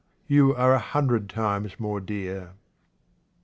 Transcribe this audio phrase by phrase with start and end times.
[0.25, 2.53] you are a hundred times more dear.